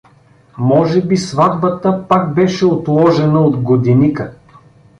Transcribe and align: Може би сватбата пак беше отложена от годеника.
Може 0.57 1.01
би 1.01 1.17
сватбата 1.17 2.05
пак 2.07 2.33
беше 2.33 2.65
отложена 2.65 3.41
от 3.41 3.57
годеника. 3.61 4.33